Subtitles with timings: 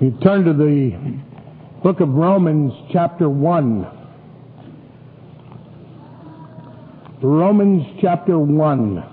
[0.00, 0.92] You turn to the
[1.82, 3.86] book of Romans, chapter 1.
[7.22, 9.04] Romans, chapter 1.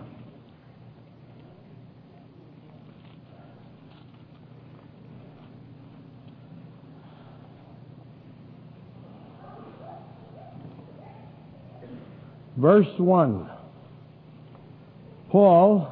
[12.56, 13.49] Verse 1.
[15.29, 15.85] Paul,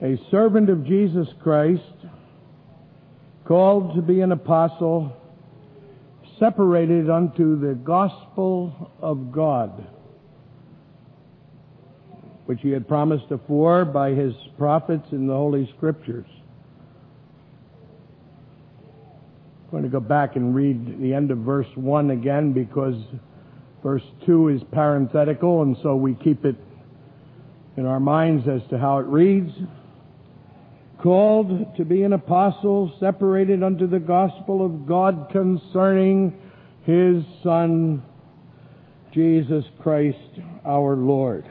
[0.00, 1.82] a servant of Jesus Christ,
[3.44, 5.12] called to be an apostle,
[6.38, 9.86] separated unto the gospel of God,
[12.46, 16.26] which he had promised afore by his prophets in the Holy Scriptures.
[19.64, 22.94] I'm going to go back and read the end of verse 1 again because
[23.82, 26.56] verse 2 is parenthetical and so we keep it
[27.78, 29.50] in our minds as to how it reads
[31.02, 36.32] called to be an apostle, separated unto the gospel of God concerning
[36.84, 38.02] his Son,
[39.12, 40.18] Jesus Christ
[40.64, 41.44] our Lord,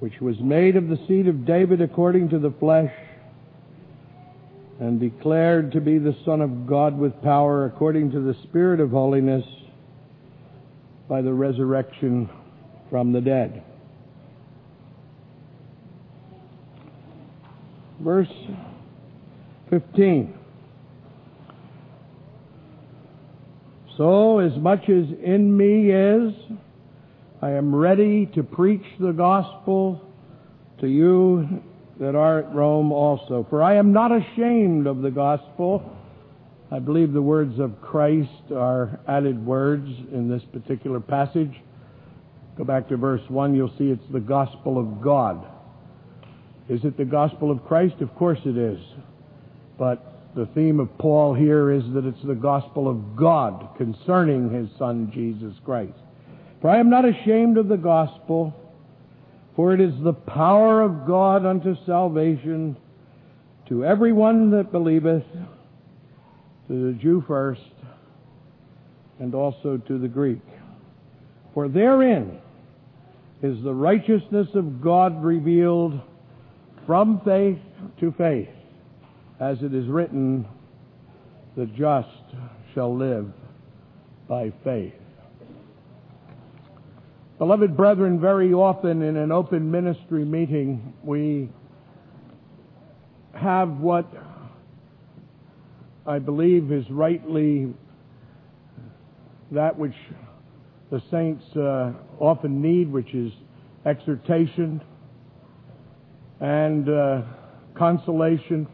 [0.00, 2.92] which was made of the seed of David according to the flesh,
[4.80, 8.90] and declared to be the Son of God with power according to the Spirit of
[8.90, 9.44] holiness
[11.08, 12.28] by the resurrection
[12.90, 13.62] from the dead.
[18.02, 18.28] Verse
[19.70, 20.34] 15.
[23.96, 26.34] So, as much as in me is,
[27.40, 30.00] I am ready to preach the gospel
[30.80, 31.62] to you
[32.00, 33.46] that are at Rome also.
[33.48, 35.96] For I am not ashamed of the gospel.
[36.70, 41.52] I believe the words of Christ are added words in this particular passage.
[42.56, 45.46] Go back to verse 1, you'll see it's the gospel of God.
[46.68, 47.96] Is it the gospel of Christ?
[48.00, 48.78] Of course it is.
[49.78, 54.68] But the theme of Paul here is that it's the gospel of God concerning his
[54.78, 55.92] Son Jesus Christ.
[56.60, 58.54] For I am not ashamed of the gospel,
[59.56, 62.76] for it is the power of God unto salvation
[63.68, 65.24] to everyone that believeth,
[66.68, 67.60] to the Jew first,
[69.18, 70.40] and also to the Greek.
[71.54, 72.38] For therein
[73.42, 76.00] is the righteousness of God revealed
[76.86, 77.58] from faith
[78.00, 78.48] to faith,
[79.40, 80.46] as it is written,
[81.56, 82.08] the just
[82.74, 83.30] shall live
[84.28, 84.94] by faith.
[87.38, 91.48] Beloved brethren, very often in an open ministry meeting, we
[93.34, 94.06] have what
[96.06, 97.72] I believe is rightly
[99.50, 99.94] that which
[100.90, 103.32] the saints uh, often need, which is
[103.84, 104.80] exhortation,
[106.42, 107.22] and uh,
[107.74, 108.66] consolation.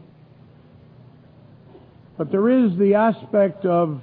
[2.17, 4.01] But there is the aspect of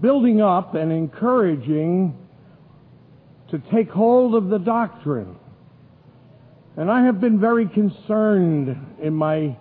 [0.00, 2.14] building up and encouraging
[3.50, 5.36] to take hold of the doctrine.
[6.76, 9.56] And I have been very concerned in my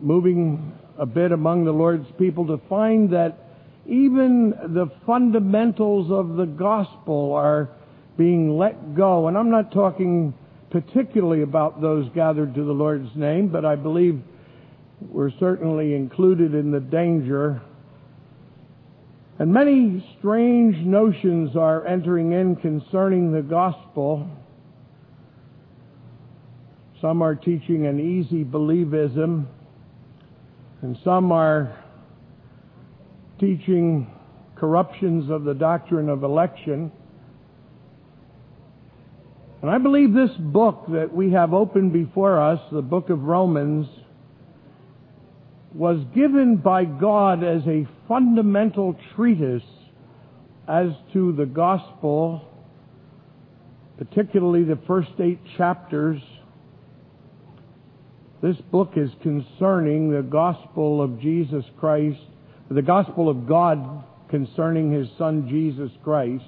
[0.00, 3.38] moving a bit among the Lord's people to find that
[3.86, 7.70] even the fundamentals of the gospel are
[8.16, 9.28] being let go.
[9.28, 10.34] And I'm not talking
[10.70, 14.20] particularly about those gathered to the Lord's name, but I believe
[15.00, 17.60] we're certainly included in the danger.
[19.38, 24.28] And many strange notions are entering in concerning the gospel.
[27.02, 29.46] Some are teaching an easy believism,
[30.80, 31.76] and some are
[33.38, 34.10] teaching
[34.56, 36.90] corruptions of the doctrine of election.
[39.62, 43.86] And I believe this book that we have open before us, the book of Romans,
[45.74, 49.62] was given by God as a fundamental treatise
[50.68, 52.42] as to the gospel,
[53.98, 56.20] particularly the first eight chapters.
[58.42, 62.20] This book is concerning the gospel of Jesus Christ,
[62.70, 66.44] the gospel of God concerning His Son Jesus Christ.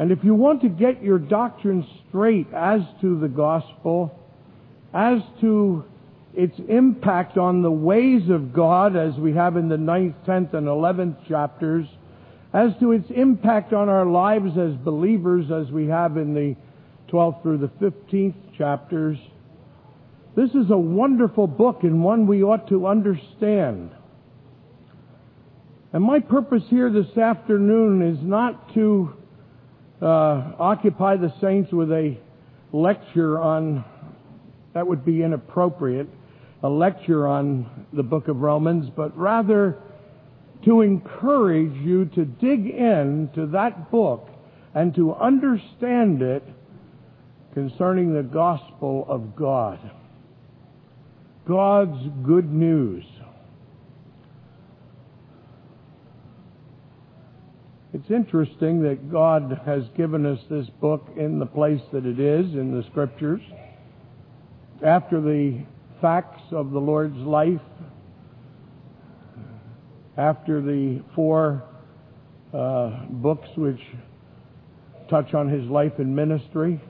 [0.00, 4.18] And if you want to get your doctrine straight as to the gospel,
[4.94, 5.84] as to
[6.32, 10.66] its impact on the ways of God, as we have in the 9th, 10th, and
[10.66, 11.86] 11th chapters,
[12.54, 16.56] as to its impact on our lives as believers, as we have in the
[17.12, 19.18] 12th through the 15th chapters,
[20.34, 23.90] this is a wonderful book and one we ought to understand.
[25.92, 29.19] And my purpose here this afternoon is not to
[30.00, 32.16] uh, occupy the saints with a
[32.72, 33.84] lecture on,
[34.74, 36.08] that would be inappropriate,
[36.62, 39.78] a lecture on the book of Romans, but rather
[40.64, 44.28] to encourage you to dig into that book
[44.74, 46.44] and to understand it
[47.54, 49.78] concerning the gospel of God.
[51.48, 53.04] God's good news.
[57.92, 62.46] It's interesting that God has given us this book in the place that it is
[62.54, 63.40] in the scriptures.
[64.86, 65.64] After the
[66.00, 67.60] facts of the Lord's life,
[70.16, 71.64] after the four
[72.54, 73.80] uh, books which
[75.08, 76.80] touch on his life and ministry,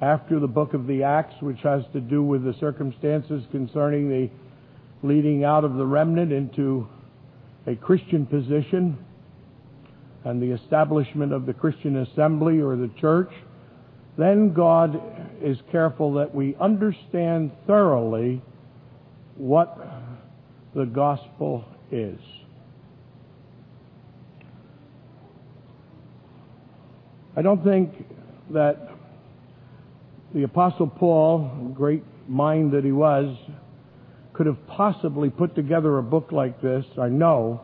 [0.00, 4.30] after the book of the Acts, which has to do with the circumstances concerning the
[5.06, 6.88] leading out of the remnant into
[7.66, 8.96] a Christian position
[10.24, 13.30] and the establishment of the Christian assembly or the church,
[14.16, 15.00] then God
[15.40, 18.42] is careful that we understand thoroughly
[19.36, 19.78] what
[20.74, 22.18] the gospel is.
[27.34, 27.92] I don't think
[28.50, 28.90] that
[30.34, 33.36] the Apostle Paul, great mind that he was,
[34.34, 36.84] could have possibly put together a book like this.
[37.00, 37.62] I know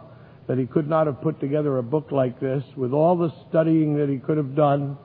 [0.49, 3.97] that he could not have put together a book like this with all the studying
[3.99, 4.99] that he could have done,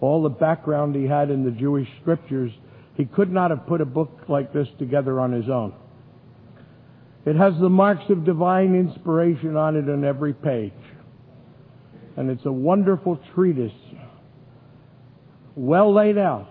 [0.00, 2.52] all the background he had in the Jewish scriptures.
[2.96, 5.72] He could not have put a book like this together on his own.
[7.24, 10.72] It has the marks of divine inspiration on it on every page.
[12.16, 13.72] And it's a wonderful treatise,
[15.54, 16.48] well laid out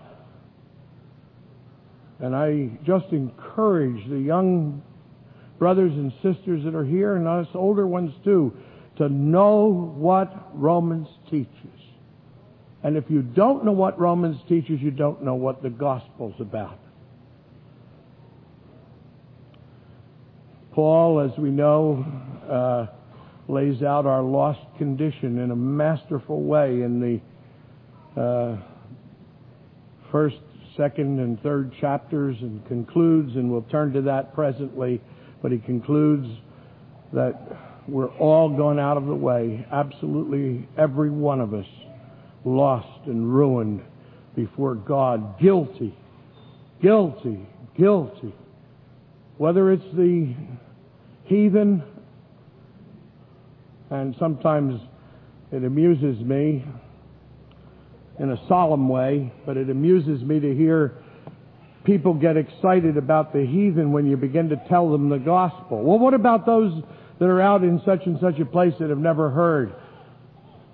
[2.20, 4.82] and I just encourage the young
[5.60, 8.52] brothers and sisters that are here and us older ones too
[8.96, 11.46] to know what Romans teaches.
[12.82, 16.78] And if you don't know what Romans teaches, you don't know what the gospel's about.
[20.72, 22.06] Paul, as we know,
[22.48, 22.86] uh,
[23.46, 27.20] lays out our lost condition in a masterful way in
[28.16, 28.56] the uh,
[30.10, 30.36] first
[30.76, 35.02] second and third chapters and concludes, and we'll turn to that presently,
[35.42, 36.26] but he concludes
[37.12, 37.34] that
[37.88, 41.66] we're all gone out of the way, absolutely every one of us,
[42.44, 43.82] lost and ruined
[44.36, 45.94] before God, guilty,
[46.82, 47.46] guilty,
[47.76, 48.34] guilty.
[49.38, 50.34] Whether it's the
[51.24, 51.82] heathen,
[53.90, 54.80] and sometimes
[55.50, 56.64] it amuses me
[58.18, 60.99] in a solemn way, but it amuses me to hear
[61.84, 65.82] people get excited about the heathen when you begin to tell them the gospel.
[65.82, 66.82] Well, what about those
[67.18, 69.74] that are out in such and such a place that have never heard?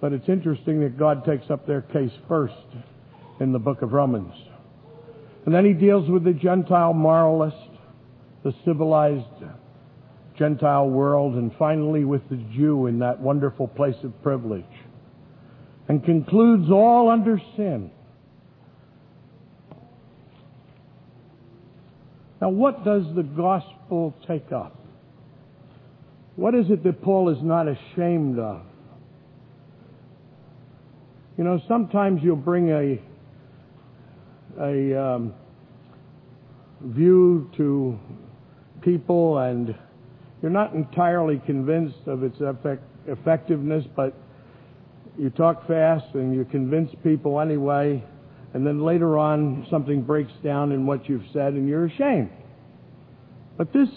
[0.01, 2.55] But it's interesting that God takes up their case first
[3.41, 4.35] in the book of Romans.
[5.45, 7.57] And then he deals with the Gentile moralist,
[8.43, 9.25] the civilized
[10.37, 14.65] Gentile world, and finally with the Jew in that wonderful place of privilege
[15.89, 17.91] and concludes all under sin.
[22.47, 24.79] Now, what does the gospel take up?
[26.37, 28.63] What is it that Paul is not ashamed of?
[31.37, 33.03] You know, sometimes you'll bring a
[34.61, 35.35] a um,
[36.83, 37.99] view to
[38.81, 39.75] people, and
[40.41, 44.15] you're not entirely convinced of its effect, effectiveness, but
[45.19, 48.05] you talk fast and you convince people anyway,
[48.57, 52.31] and then later on something breaks down in what you've said and you're ashamed.
[53.59, 53.91] But this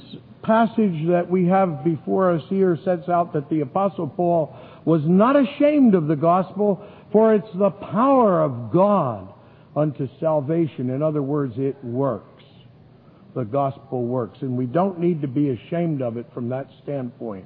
[0.43, 5.37] passage that we have before us here sets out that the Apostle Paul was not
[5.37, 9.33] ashamed of the gospel, for it's the power of God
[9.77, 10.89] unto salvation.
[10.89, 12.43] In other words, it works.
[13.35, 14.39] The gospel works.
[14.41, 17.45] And we don't need to be ashamed of it from that standpoint.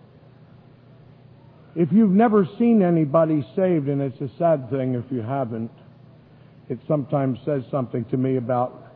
[1.75, 5.69] If you've never seen anybody saved, and it's a sad thing if you haven't,
[6.69, 8.93] it sometimes says something to me about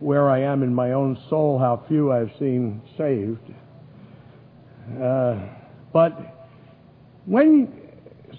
[0.00, 3.52] where I am in my own soul, how few I've seen saved.
[5.02, 5.36] Uh,
[5.92, 6.48] but
[7.26, 7.72] when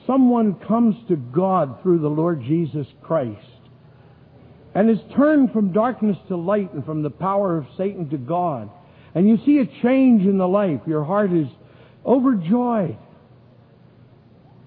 [0.07, 3.45] someone comes to God through the Lord Jesus Christ
[4.73, 8.69] and is turned from darkness to light and from the power of Satan to God,
[9.13, 11.47] and you see a change in the life, your heart is
[12.05, 12.97] overjoyed.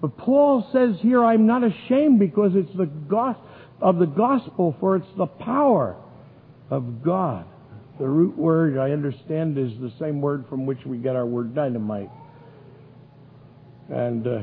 [0.03, 3.47] But Paul says here, I'm not ashamed because it's the gospel
[3.79, 5.95] of the gospel, for it's the power
[6.69, 7.45] of God.
[8.01, 11.55] The root word, I understand, is the same word from which we get our word
[11.55, 12.09] dynamite.
[13.87, 14.41] And uh,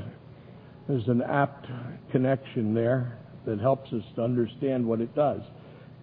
[0.89, 1.67] there's an apt
[2.11, 3.19] connection there.
[3.45, 5.43] that helps us to understand what it does.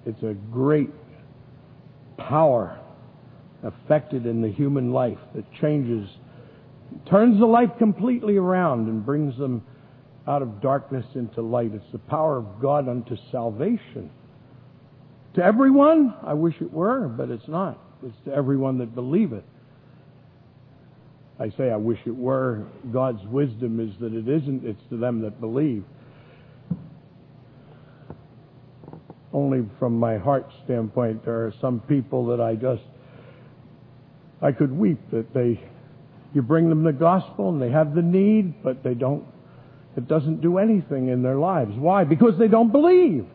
[0.06, 0.92] It's a great
[2.18, 2.80] power
[3.64, 6.08] affected in the human life that changes,
[7.10, 9.64] turns the life completely around and brings them
[10.28, 11.72] out of darkness into light.
[11.74, 14.12] It's the power of God unto salvation.
[15.36, 17.80] To everyone, I wish it were, but it's not.
[18.04, 19.44] It's to everyone that believeth.
[21.40, 22.66] I say I wish it were.
[22.92, 24.66] God's wisdom is that it isn't.
[24.66, 25.84] It's to them that believe.
[29.32, 32.82] Only from my heart standpoint, there are some people that I just,
[34.42, 35.62] I could weep that they,
[36.38, 39.26] you bring them the gospel and they have the need, but they don't,
[39.96, 41.76] it doesn't do anything in their lives.
[41.76, 42.04] Why?
[42.04, 43.26] Because they don't believe.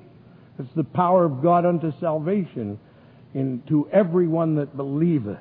[0.57, 2.79] It's the power of God unto salvation
[3.35, 5.41] into everyone that believeth.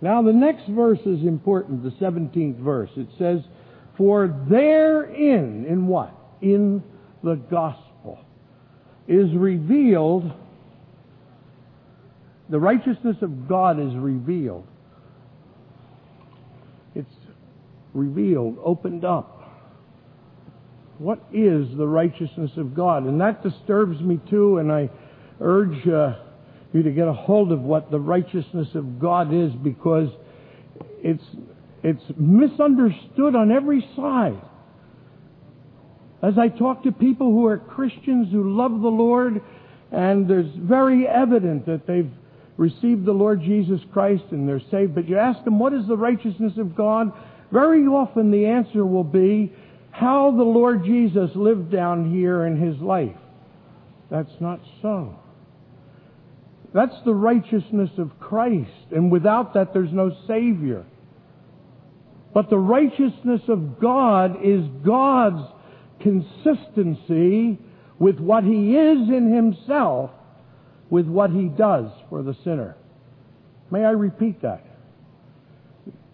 [0.00, 2.90] Now the next verse is important, the 17th verse.
[2.96, 3.42] It says,
[3.98, 6.14] For therein, in what?
[6.40, 6.82] In
[7.22, 8.20] the gospel,
[9.06, 10.32] is revealed,
[12.48, 14.66] the righteousness of God is revealed.
[16.98, 17.14] It's
[17.94, 19.34] revealed, opened up.
[20.98, 23.04] What is the righteousness of God?
[23.04, 24.90] And that disturbs me too, and I
[25.40, 26.14] urge uh,
[26.72, 30.08] you to get a hold of what the righteousness of God is because
[31.02, 31.24] it's,
[31.82, 34.40] it's misunderstood on every side.
[36.22, 39.40] As I talk to people who are Christians who love the Lord,
[39.92, 42.10] and there's very evident that they've
[42.56, 45.96] received the Lord Jesus Christ and they're saved, but you ask them, what is the
[45.96, 47.12] righteousness of God?
[47.52, 49.52] Very often the answer will be
[49.90, 53.16] how the Lord Jesus lived down here in his life.
[54.10, 55.18] That's not so.
[56.72, 58.92] That's the righteousness of Christ.
[58.92, 60.84] And without that, there's no Savior.
[62.34, 65.50] But the righteousness of God is God's
[66.00, 67.58] consistency
[67.98, 70.10] with what He is in Himself,
[70.90, 72.76] with what He does for the sinner.
[73.70, 74.64] May I repeat that?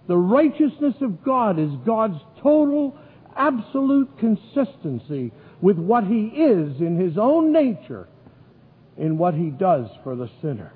[0.07, 2.97] The righteousness of God is God's total,
[3.37, 8.09] absolute consistency with what He is in His own nature
[8.97, 10.73] in what he does for the sinner.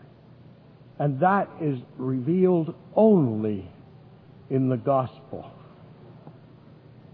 [0.99, 3.71] And that is revealed only
[4.51, 5.51] in the gospel.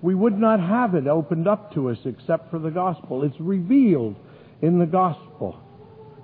[0.00, 3.25] We would not have it opened up to us except for the gospel.
[3.25, 4.16] It's revealed
[4.62, 5.61] in the gospel.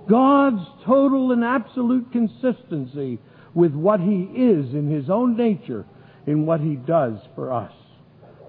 [0.09, 3.19] God's total and absolute consistency
[3.53, 5.85] with what he is in his own nature
[6.25, 7.73] in what he does for us,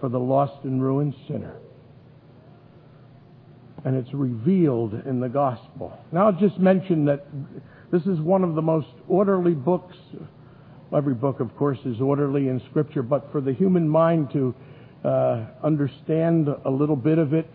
[0.01, 1.57] for the lost and ruined sinner
[3.85, 5.99] and it's revealed in the gospel.
[6.13, 7.27] Now I'll just mention that
[7.91, 9.97] this is one of the most orderly books.
[10.95, 14.55] Every book, of course, is orderly in Scripture, but for the human mind to
[15.05, 17.51] uh, understand a little bit of it,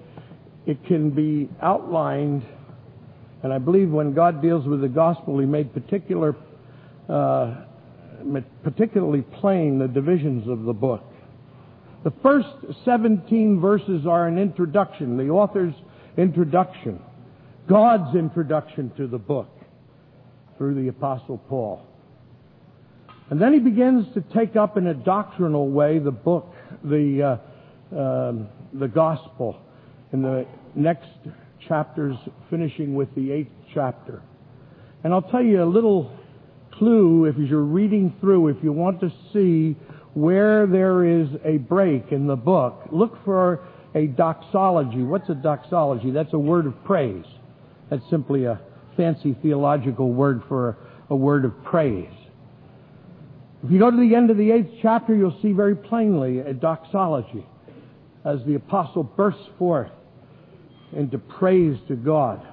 [0.65, 2.43] it can be outlined.
[3.43, 6.35] And I believe when God deals with the gospel, He made particular,
[7.07, 11.03] particularly plain the divisions of the book.
[12.03, 12.47] The first
[12.85, 15.17] 17 verses are an introduction.
[15.17, 15.73] The author's
[16.17, 17.01] introduction,
[17.67, 19.49] God's introduction to the book
[20.57, 21.85] through the Apostle Paul.
[23.29, 27.39] And then he begins to take up in a doctrinal way the book, the,
[27.93, 29.59] uh, um, the gospel,
[30.13, 30.45] in the
[30.75, 31.09] next
[31.67, 32.15] chapters,
[32.49, 34.21] finishing with the eighth chapter.
[35.03, 36.16] And I'll tell you a little
[36.77, 39.75] clue if you're reading through, if you want to see
[40.13, 45.03] where there is a break in the book, look for a doxology.
[45.03, 46.11] What's a doxology?
[46.11, 47.25] That's a word of praise.
[47.89, 48.59] That's simply a
[48.95, 50.77] fancy theological word for
[51.09, 52.09] a word of praise.
[53.63, 56.53] If you go to the end of the eighth chapter, you'll see very plainly a
[56.53, 57.45] doxology
[58.25, 59.91] as the apostle bursts forth
[60.93, 62.45] into praise to God.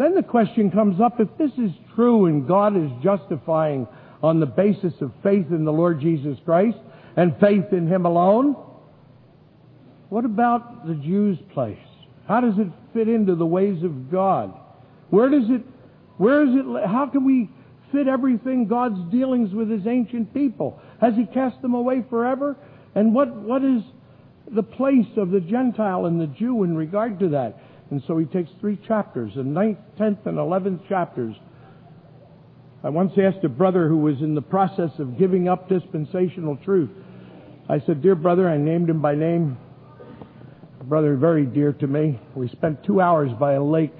[0.00, 3.86] Then the question comes up if this is true and God is justifying
[4.22, 6.78] on the basis of faith in the Lord Jesus Christ
[7.18, 8.56] and faith in Him alone,
[10.08, 11.76] what about the Jews' place?
[12.26, 14.58] How does it fit into the ways of God?
[15.10, 15.60] Where does it,
[16.16, 17.50] where is it, how can we
[17.92, 20.80] fit everything God's dealings with his ancient people?
[21.02, 22.56] Has he cast them away forever?
[22.94, 23.82] And what, what is
[24.50, 27.58] the place of the Gentile and the Jew in regard to that?
[27.90, 31.34] And so he takes three chapters, the ninth, tenth, and eleventh chapters.
[32.82, 36.90] I once asked a brother who was in the process of giving up dispensational truth.
[37.68, 39.58] I said, Dear brother, I named him by name
[40.90, 42.18] brother very dear to me.
[42.34, 43.94] We spent two hours by a lake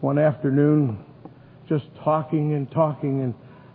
[0.00, 0.98] one afternoon
[1.68, 3.22] just talking and talking.
[3.22, 3.34] And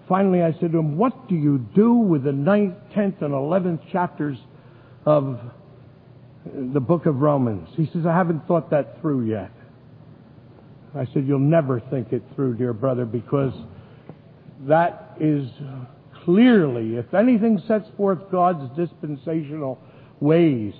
[0.09, 3.79] finally I said to him, What do you do with the ninth, tenth, and eleventh
[3.93, 4.37] chapters
[5.05, 5.39] of
[6.45, 7.69] the book of Romans.
[7.75, 9.51] He says, I haven't thought that through yet.
[10.95, 13.53] I said, You'll never think it through, dear brother, because
[14.67, 15.49] that is
[16.23, 19.79] clearly, if anything sets forth God's dispensational
[20.19, 20.73] ways,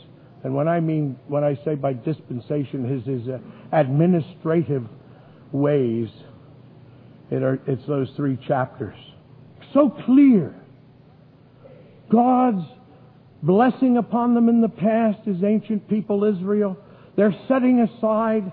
[0.43, 3.39] and when I mean, when I say by dispensation, his, his uh,
[3.72, 4.86] administrative
[5.51, 6.10] ways,
[7.32, 8.96] it are, it's those three chapters.
[9.74, 10.53] So clear.
[12.12, 12.65] God's
[13.43, 16.77] blessing upon them in the past, his ancient people Israel.
[17.15, 18.51] They're setting aside.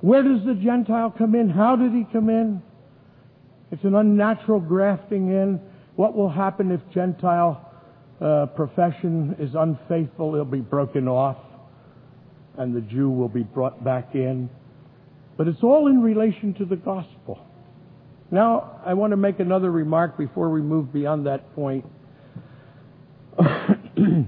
[0.00, 1.50] Where does the Gentile come in?
[1.50, 2.62] How did he come in?
[3.70, 5.60] It's an unnatural grafting in.
[5.96, 7.68] What will happen if Gentile
[8.20, 10.34] uh, profession is unfaithful?
[10.34, 11.38] It'll be broken off,
[12.56, 14.48] and the Jew will be brought back in.
[15.36, 17.44] But it's all in relation to the gospel.
[18.30, 21.84] Now, I want to make another remark before we move beyond that point.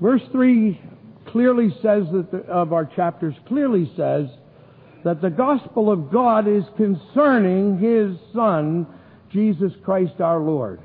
[0.00, 0.80] Verse 3
[1.26, 4.26] clearly says that the, of our chapters clearly says
[5.04, 8.86] that the gospel of God is concerning his son
[9.32, 10.80] Jesus Christ our Lord.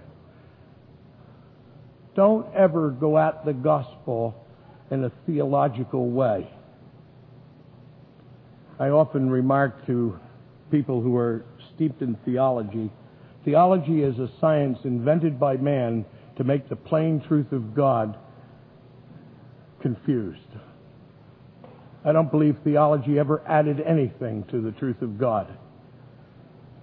[2.15, 4.45] Don't ever go at the gospel
[4.91, 6.49] in a theological way.
[8.79, 10.19] I often remark to
[10.71, 12.91] people who are steeped in theology
[13.45, 16.03] theology is a science invented by man
[16.37, 18.17] to make the plain truth of God
[19.81, 20.39] confused.
[22.03, 25.55] I don't believe theology ever added anything to the truth of God.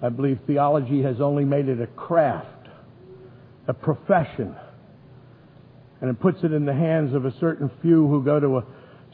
[0.00, 2.68] I believe theology has only made it a craft,
[3.68, 4.56] a profession,
[6.00, 8.64] and it puts it in the hands of a certain few who go to a,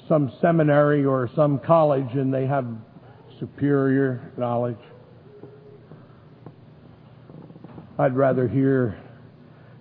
[0.08, 2.66] some seminary or some college and they have
[3.38, 4.78] superior knowledge.
[8.00, 8.96] I'd rather hear,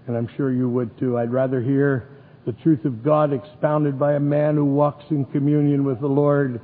[0.07, 2.09] and I'm sure you would too, I'd rather hear
[2.47, 6.59] the truth of God expounded by a man who walks in communion with the Lord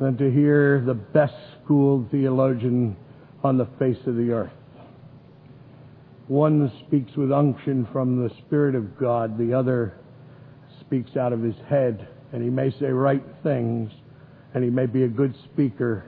[0.00, 2.96] than to hear the best schooled theologian
[3.44, 4.50] on the face of the earth.
[6.26, 9.94] One speaks with unction from the Spirit of God, the other
[10.80, 13.92] speaks out of his head, and he may say right things,
[14.54, 16.04] and he may be a good speaker,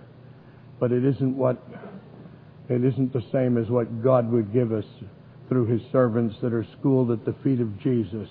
[0.80, 1.62] but it isn't what
[2.68, 4.84] it isn't the same as what God would give us
[5.48, 8.28] through his servants that are schooled at the feet of Jesus.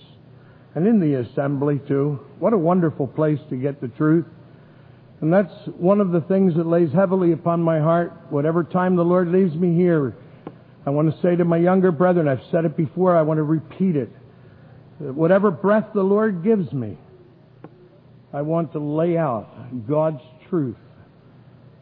[0.76, 2.20] And in the assembly too.
[2.40, 4.26] What a wonderful place to get the truth.
[5.22, 8.12] And that's one of the things that lays heavily upon my heart.
[8.30, 10.14] Whatever time the Lord leaves me here,
[10.86, 13.44] I want to say to my younger brethren, I've said it before, I want to
[13.44, 14.10] repeat it.
[15.00, 16.98] Whatever breath the Lord gives me,
[18.34, 20.76] I want to lay out God's truth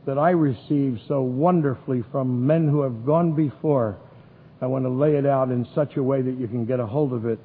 [0.05, 3.97] that I received so wonderfully from men who have gone before.
[4.61, 6.85] I want to lay it out in such a way that you can get a
[6.85, 7.39] hold of it.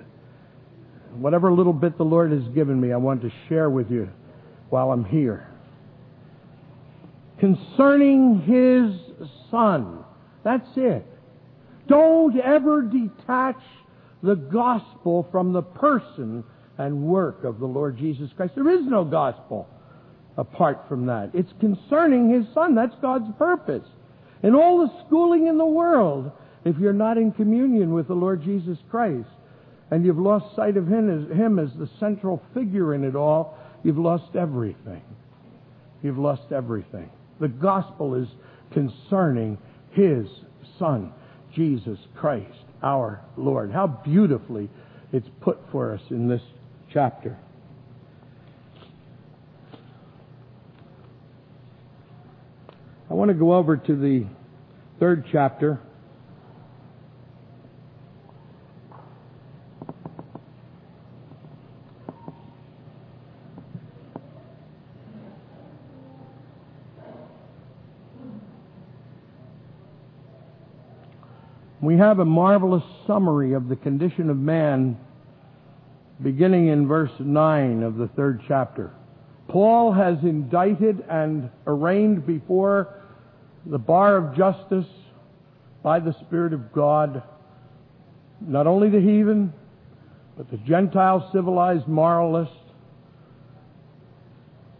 [1.15, 4.09] Whatever little bit the Lord has given me, I want to share with you
[4.71, 5.49] while I'm here
[7.39, 10.05] concerning his son.
[10.45, 11.07] That's it.
[11.87, 13.61] Don't ever detach
[14.23, 16.45] the gospel from the person
[16.77, 18.55] and work of the Lord Jesus Christ.
[18.55, 19.69] There is no gospel
[20.39, 21.31] apart from that.
[21.35, 22.75] It's concerning his son.
[22.75, 23.87] That's God's purpose.
[24.43, 26.31] And all the schooling in the world,
[26.65, 29.29] if you're not in communion with the Lord Jesus Christ,
[29.91, 33.59] and you've lost sight of him as, him as the central figure in it all,
[33.83, 35.03] you've lost everything.
[36.03, 37.11] You've lost everything.
[37.41, 38.29] The gospel is
[38.73, 39.59] concerning
[39.93, 40.27] His
[40.79, 41.13] Son,
[41.55, 43.73] Jesus Christ, our Lord.
[43.73, 44.69] How beautifully
[45.13, 46.43] it's put for us in this
[46.93, 47.37] chapter.
[53.11, 54.27] I want to go over to the
[55.01, 55.81] third chapter
[71.81, 74.99] we have a marvelous summary of the condition of man
[76.23, 78.93] beginning in verse 9 of the third chapter.
[79.49, 82.95] Paul has indicted and arraigned before
[83.65, 84.87] the bar of justice
[85.83, 87.23] by the Spirit of God
[88.41, 89.53] not only the heathen,
[90.37, 92.53] but the Gentile civilized moralist,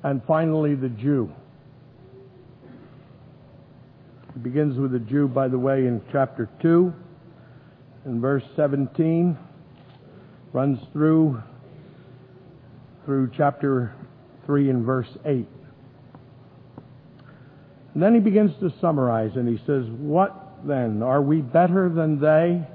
[0.05, 1.33] and finally the Jew.
[4.37, 6.93] It begins with the Jew, by the way, in chapter 2
[8.05, 9.37] and verse 17,
[10.53, 11.43] runs through
[13.05, 13.95] through chapter
[14.49, 15.47] 3 and verse 8.
[17.93, 21.03] And then he begins to summarize and he says, What then?
[21.03, 22.67] Are we better than they?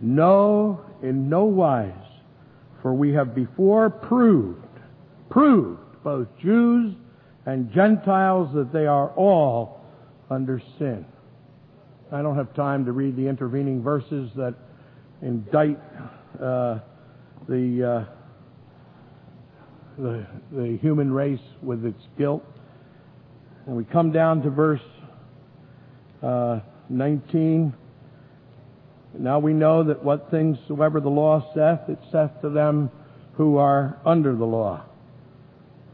[0.00, 1.90] No, in no wise.
[2.82, 4.64] For we have before proved,
[5.28, 6.94] proved, both Jews
[7.46, 9.84] and Gentiles, that they are all
[10.30, 11.04] under sin.
[12.12, 14.54] I don't have time to read the intervening verses that
[15.20, 15.80] indict
[16.40, 16.78] uh,
[17.48, 18.23] the, uh,
[19.98, 22.44] the the human race with its guilt.
[23.66, 24.80] And we come down to verse
[26.22, 27.72] uh, 19.
[29.18, 32.90] Now we know that what things soever the law saith, it saith to them
[33.34, 34.84] who are under the law.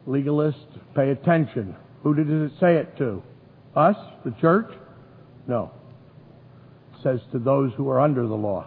[0.08, 1.76] Legalists, pay attention.
[2.02, 3.22] Who did it say it to?
[3.76, 3.96] Us?
[4.24, 4.72] The church?
[5.46, 5.70] No.
[6.94, 8.66] It says to those who are under the law.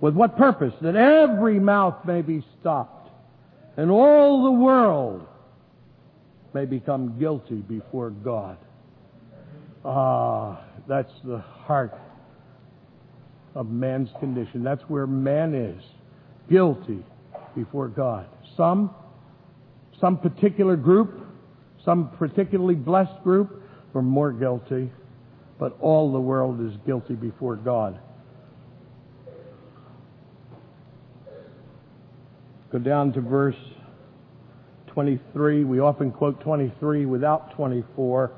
[0.00, 0.74] With what purpose?
[0.82, 2.95] That every mouth may be stopped
[3.76, 5.26] and all the world
[6.54, 8.56] may become guilty before God.
[9.84, 11.98] Ah, that's the heart
[13.54, 14.64] of man's condition.
[14.64, 15.82] That's where man is.
[16.50, 17.04] Guilty
[17.54, 18.26] before God.
[18.56, 18.94] Some,
[20.00, 21.26] some particular group,
[21.84, 23.62] some particularly blessed group
[23.94, 24.90] are more guilty,
[25.58, 27.98] but all the world is guilty before God.
[32.72, 33.56] Go down to verse
[34.88, 35.64] 23.
[35.64, 38.32] We often quote 23 without 24,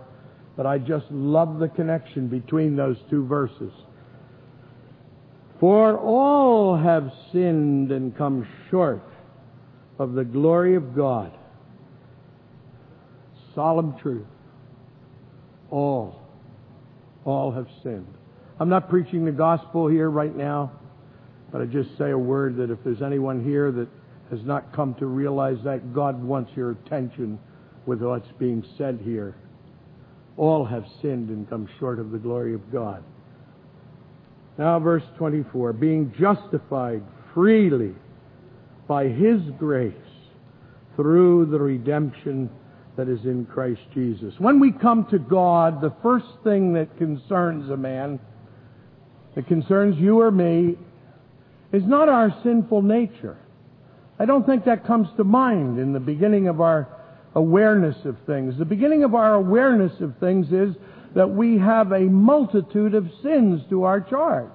[0.56, 3.72] but I just love the connection between those two verses.
[5.60, 9.02] For all have sinned and come short
[9.98, 11.32] of the glory of God.
[13.54, 14.26] Solemn truth.
[15.70, 16.20] All.
[17.24, 18.14] All have sinned.
[18.60, 20.72] I'm not preaching the gospel here right now,
[21.50, 23.88] but I just say a word that if there's anyone here that
[24.30, 27.38] has not come to realize that God wants your attention
[27.86, 29.34] with what's being said here.
[30.36, 33.02] All have sinned and come short of the glory of God.
[34.58, 37.94] Now, verse 24 being justified freely
[38.86, 39.94] by His grace
[40.96, 42.50] through the redemption
[42.96, 44.34] that is in Christ Jesus.
[44.38, 48.18] When we come to God, the first thing that concerns a man,
[49.36, 50.76] that concerns you or me,
[51.72, 53.38] is not our sinful nature.
[54.18, 56.88] I don't think that comes to mind in the beginning of our
[57.34, 58.58] awareness of things.
[58.58, 60.74] The beginning of our awareness of things is
[61.14, 64.50] that we have a multitude of sins to our charge.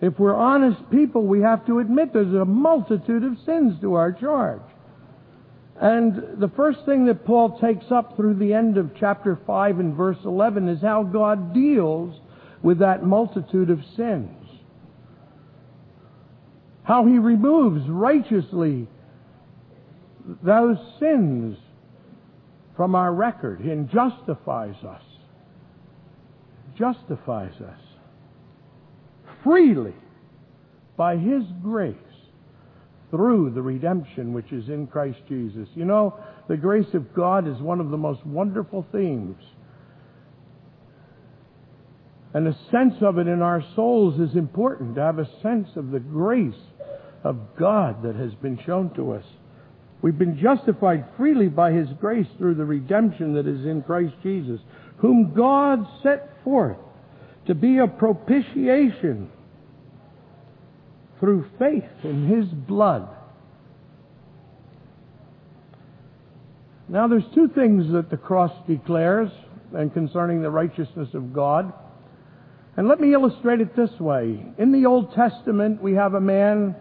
[0.00, 4.12] If we're honest people, we have to admit there's a multitude of sins to our
[4.12, 4.60] charge.
[5.80, 9.94] And the first thing that Paul takes up through the end of chapter 5 and
[9.94, 12.20] verse 11 is how God deals
[12.62, 14.43] with that multitude of sins
[16.84, 18.86] how he removes righteously
[20.42, 21.56] those sins
[22.76, 25.02] from our record and justifies us.
[26.78, 27.78] Justifies us
[29.42, 29.94] freely
[30.96, 31.94] by his grace
[33.10, 35.68] through the redemption which is in Christ Jesus.
[35.74, 36.18] You know,
[36.48, 39.36] the grace of God is one of the most wonderful themes
[42.34, 45.92] and a sense of it in our souls is important to have a sense of
[45.92, 46.52] the grace
[47.24, 49.24] of God that has been shown to us.
[50.02, 54.60] We've been justified freely by His grace through the redemption that is in Christ Jesus,
[54.98, 56.76] whom God set forth
[57.46, 59.30] to be a propitiation
[61.18, 63.08] through faith in His blood.
[66.86, 69.30] Now there's two things that the cross declares
[69.72, 71.72] and concerning the righteousness of God.
[72.76, 74.44] And let me illustrate it this way.
[74.58, 76.76] In the Old Testament, we have a man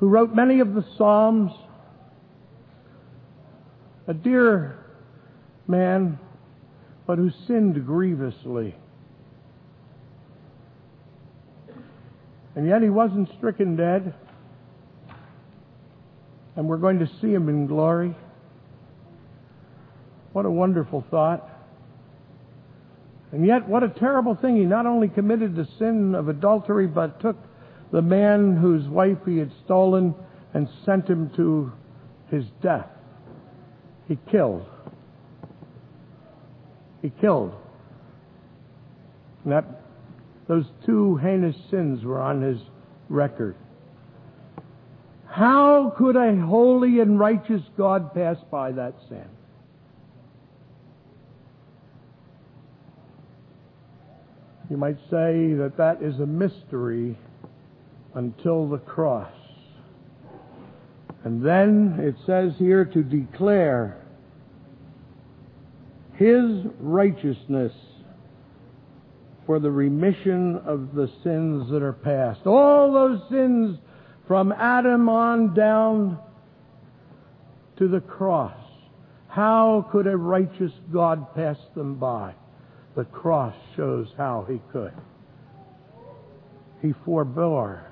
[0.00, 1.52] who wrote many of the Psalms,
[4.06, 4.78] a dear
[5.66, 6.18] man,
[7.06, 8.74] but who sinned grievously.
[12.54, 14.14] And yet he wasn't stricken dead.
[16.56, 18.16] And we're going to see him in glory.
[20.32, 21.48] What a wonderful thought.
[23.30, 24.56] And yet, what a terrible thing.
[24.56, 27.36] He not only committed the sin of adultery, but took
[27.90, 30.14] the man whose wife he had stolen
[30.54, 31.72] and sent him to
[32.30, 32.88] his death.
[34.06, 34.66] He killed.
[37.02, 37.54] He killed.
[39.44, 39.64] And that,
[40.46, 42.58] those two heinous sins were on his
[43.08, 43.56] record.
[45.26, 49.24] How could a holy and righteous God pass by that sin?
[54.70, 57.16] You might say that that is a mystery
[58.18, 59.30] until the cross.
[61.22, 63.96] And then it says here to declare
[66.14, 67.72] His righteousness
[69.46, 72.44] for the remission of the sins that are past.
[72.44, 73.78] All those sins
[74.26, 76.18] from Adam on down
[77.76, 78.58] to the cross.
[79.28, 82.34] How could a righteous God pass them by?
[82.96, 84.92] The cross shows how he could.
[86.82, 87.87] He forbore.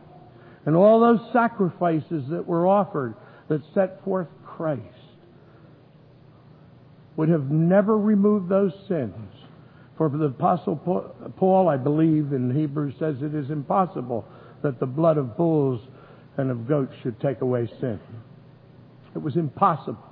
[0.67, 3.15] And all those sacrifices that were offered
[3.49, 4.83] that set forth Christ
[7.17, 9.15] would have never removed those sins.
[9.97, 10.77] For the Apostle
[11.39, 14.27] Paul, I believe, in Hebrews says it is impossible
[14.63, 15.81] that the blood of bulls
[16.37, 17.99] and of goats should take away sin.
[19.15, 20.03] It was impossible.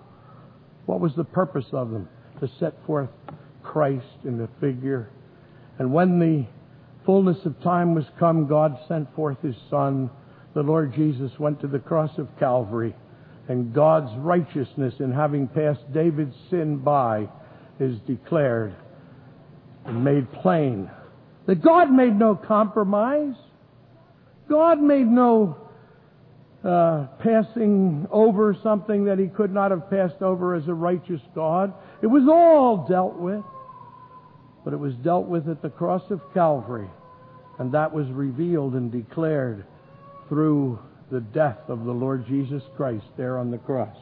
[0.87, 2.09] What was the purpose of them?
[2.41, 3.11] To set forth
[3.63, 5.11] Christ in the figure.
[5.79, 6.47] And when the
[7.05, 10.09] fullness of time was come, God sent forth His Son.
[10.55, 12.95] The Lord Jesus went to the cross of Calvary.
[13.49, 17.29] And God's righteousness in having passed David's sin by
[17.79, 18.75] is declared
[19.85, 20.91] and made plain.
[21.47, 23.35] That God made no compromise.
[24.49, 25.59] God made no
[26.65, 31.75] uh, passing over something that he could not have passed over as a righteous God.
[32.01, 33.43] It was all dealt with.
[34.65, 36.89] But it was dealt with at the cross of Calvary.
[37.59, 39.67] And that was revealed and declared
[40.29, 40.79] through
[41.11, 43.97] the death of the Lord Jesus Christ there on the cross.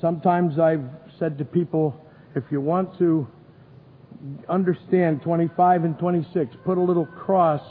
[0.00, 1.94] Sometimes I've said to people,
[2.34, 3.26] if you want to
[4.48, 7.62] understand 25 and 26, put a little cross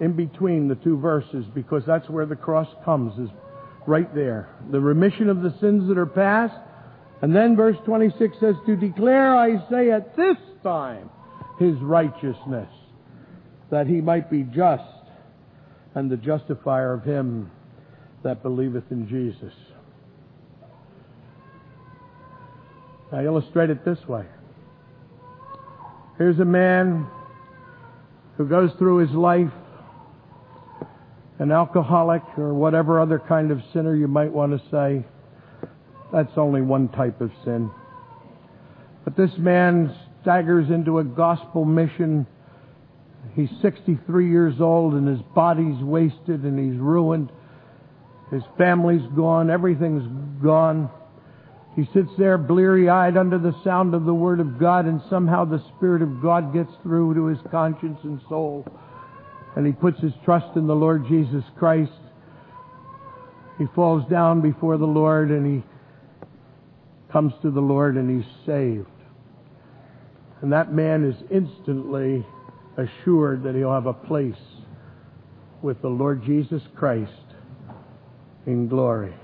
[0.00, 3.30] in between the two verses because that's where the cross comes, is
[3.86, 4.48] right there.
[4.70, 6.54] The remission of the sins that are past.
[7.22, 11.08] And then verse 26 says, To declare, I say, at this time,
[11.58, 12.68] his righteousness,
[13.70, 14.82] that he might be just
[15.94, 17.50] and the justifier of him
[18.22, 19.52] that believeth in Jesus.
[23.12, 24.24] I illustrate it this way.
[26.18, 27.06] Here's a man
[28.36, 29.52] who goes through his life
[31.38, 35.04] an alcoholic or whatever other kind of sinner you might want to say.
[36.12, 37.70] That's only one type of sin.
[39.04, 42.26] But this man staggers into a gospel mission.
[43.34, 47.32] He's 63 years old and his body's wasted and he's ruined.
[48.30, 49.50] His family's gone.
[49.50, 50.06] Everything's
[50.42, 50.90] gone.
[51.76, 55.44] He sits there bleary eyed under the sound of the Word of God and somehow
[55.44, 58.64] the Spirit of God gets through to his conscience and soul
[59.56, 61.92] and he puts his trust in the Lord Jesus Christ.
[63.58, 65.68] He falls down before the Lord and he
[67.12, 68.86] comes to the Lord and he's saved.
[70.42, 72.26] And that man is instantly
[72.76, 74.34] assured that he'll have a place
[75.62, 77.10] with the Lord Jesus Christ
[78.46, 79.14] in glory.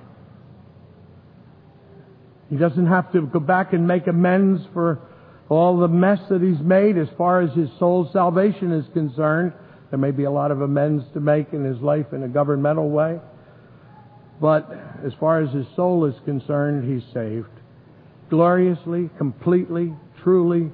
[2.48, 5.00] He doesn't have to go back and make amends for
[5.48, 9.52] all the mess that he's made as far as his soul's salvation is concerned.
[9.90, 12.88] There may be a lot of amends to make in his life in a governmental
[12.88, 13.20] way.
[14.40, 14.70] But
[15.04, 17.48] as far as his soul is concerned, he's saved.
[18.30, 20.70] Gloriously, completely, truly.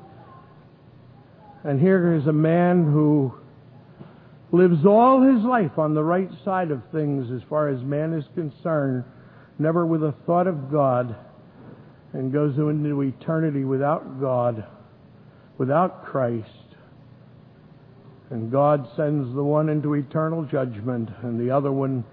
[1.67, 3.35] And here is a man who
[4.53, 8.25] lives all his life on the right side of things as far as man is
[8.37, 9.03] concerned,
[9.59, 11.17] never with a thought of God,
[12.13, 14.65] and goes into eternity without God,
[15.59, 16.47] without Christ,
[18.31, 22.05] and God sends the one into eternal judgment, and the other one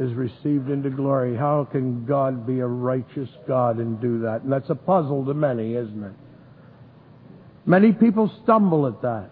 [0.00, 1.36] is received into glory.
[1.36, 4.42] How can God be a righteous God and do that?
[4.42, 6.12] And that's a puzzle to many, isn't it?
[7.66, 9.30] Many people stumble at that.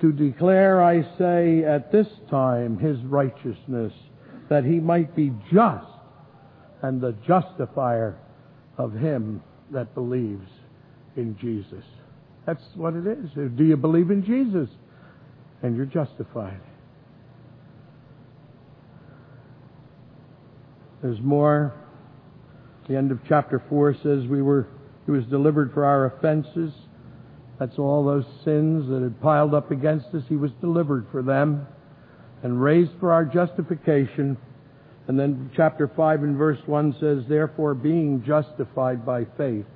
[0.00, 3.92] To declare, I say, at this time his righteousness,
[4.50, 5.86] that he might be just
[6.82, 8.18] and the justifier
[8.76, 10.48] of him that believes
[11.16, 11.84] in Jesus.
[12.44, 13.30] That's what it is.
[13.56, 14.68] Do you believe in Jesus?
[15.64, 16.60] and you're justified.
[21.02, 21.72] There's more.
[22.86, 24.68] The end of chapter 4 says we were
[25.06, 26.72] he was delivered for our offenses.
[27.58, 30.22] That's all those sins that had piled up against us.
[30.28, 31.66] He was delivered for them
[32.42, 34.36] and raised for our justification.
[35.06, 39.66] And then chapter 5 and verse 1 says, Therefore, being justified by faith,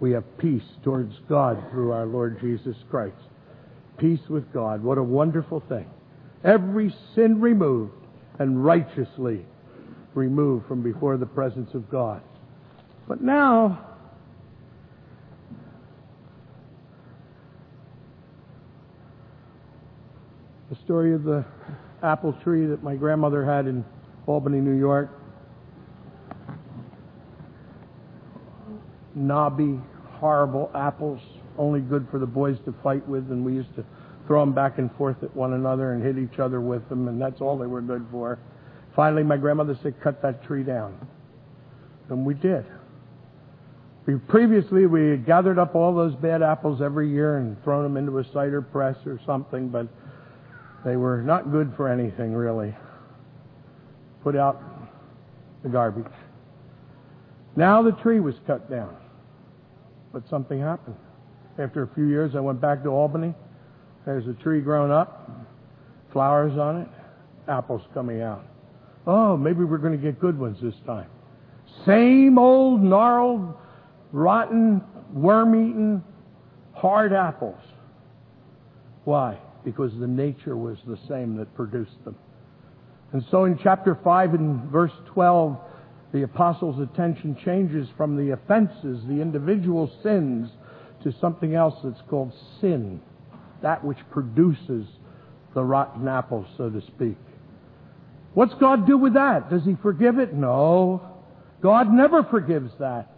[0.00, 3.16] we have peace towards God through our Lord Jesus Christ
[3.98, 4.82] peace with God.
[4.82, 5.86] What a wonderful thing.
[6.44, 7.92] Every sin removed
[8.38, 9.44] and righteously
[10.14, 12.22] removed from before the presence of God.
[13.06, 13.86] But now,
[20.88, 21.44] story of the
[22.02, 23.84] apple tree that my grandmother had in
[24.26, 25.10] Albany, New York.
[29.14, 29.78] Knobby,
[30.12, 31.20] horrible apples
[31.58, 33.84] only good for the boys to fight with, and we used to
[34.26, 37.20] throw them back and forth at one another and hit each other with them, and
[37.20, 38.38] that's all they were good for.
[38.96, 40.96] Finally, my grandmother said, cut that tree down.
[42.08, 42.64] And we did.
[44.06, 47.98] We, previously, we had gathered up all those bad apples every year and thrown them
[47.98, 49.86] into a cider press or something, but
[50.84, 52.74] they were not good for anything, really.
[54.22, 54.62] Put out
[55.62, 56.12] the garbage.
[57.56, 58.94] Now the tree was cut down.
[60.12, 60.96] But something happened.
[61.58, 63.34] After a few years, I went back to Albany.
[64.06, 65.30] There's a tree grown up,
[66.12, 66.88] flowers on it,
[67.48, 68.46] apples coming out.
[69.06, 71.08] Oh, maybe we're going to get good ones this time.
[71.84, 73.54] Same old gnarled,
[74.12, 76.02] rotten, worm-eaten,
[76.74, 77.60] hard apples.
[79.04, 79.38] Why?
[79.68, 82.16] Because the nature was the same that produced them.
[83.12, 85.58] And so in chapter 5 and verse 12,
[86.12, 90.48] the apostle's attention changes from the offenses, the individual sins,
[91.04, 93.02] to something else that's called sin.
[93.60, 94.86] That which produces
[95.54, 97.18] the rotten apples, so to speak.
[98.32, 99.50] What's God do with that?
[99.50, 100.32] Does He forgive it?
[100.32, 101.02] No.
[101.60, 103.10] God never forgives that.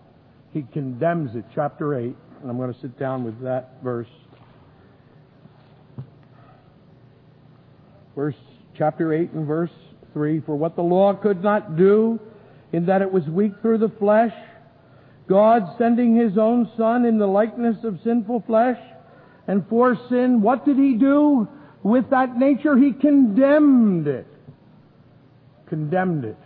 [0.53, 1.45] He condemns it.
[1.55, 2.17] Chapter 8.
[2.41, 4.09] And I'm going to sit down with that verse.
[8.21, 8.35] Verse,
[8.77, 9.71] chapter 8 and verse
[10.13, 10.41] 3.
[10.41, 12.21] For what the law could not do,
[12.71, 14.35] in that it was weak through the flesh,
[15.27, 18.77] God sending His own Son in the likeness of sinful flesh,
[19.47, 21.49] and for sin, what did He do
[21.83, 22.77] with that nature?
[22.77, 24.27] He condemned it.
[25.71, 26.37] Condemned it.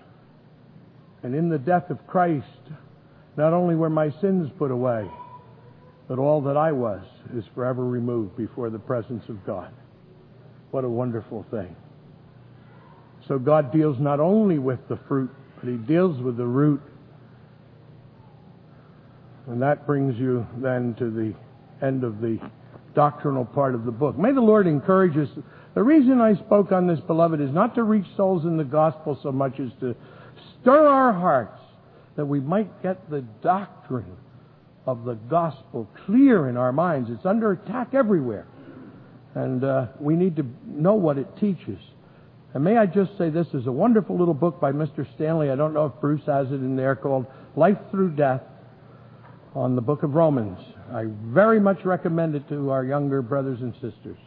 [1.25, 2.47] And in the death of Christ,
[3.37, 5.11] not only were my sins put away,
[6.07, 7.03] but all that I was
[7.35, 9.73] is forever removed before the presence of God.
[10.75, 11.77] What a wonderful thing.
[13.29, 16.83] So God deals not only with the fruit, but He deals with the root.
[19.47, 21.33] And that brings you then to the
[21.81, 22.41] end of the
[22.93, 24.19] doctrinal part of the book.
[24.19, 25.29] May the Lord encourage us.
[25.77, 29.17] The reason I spoke on this, beloved, is not to reach souls in the gospel
[29.23, 29.95] so much as to
[30.61, 31.61] stir our hearts
[32.17, 34.17] that we might get the doctrine
[34.87, 37.11] of the gospel clear in our minds.
[37.13, 38.49] It's under attack everywhere.
[39.35, 41.79] And uh, we need to know what it teaches.
[42.55, 45.07] And may I just say this is a wonderful little book by Mr.
[45.17, 45.51] Stanley.
[45.51, 48.43] I don't know if Bruce has it in there called Life Through Death
[49.55, 50.59] on the book of Romans.
[50.93, 54.19] I very much recommend it to our younger brothers and sisters.